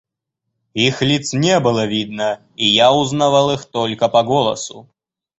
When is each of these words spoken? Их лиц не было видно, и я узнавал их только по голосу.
Их 0.73 1.03
лиц 1.03 1.31
не 1.31 1.59
было 1.59 1.85
видно, 1.85 2.41
и 2.55 2.65
я 2.65 2.91
узнавал 2.91 3.51
их 3.51 3.65
только 3.65 4.09
по 4.09 4.23
голосу. 4.23 4.89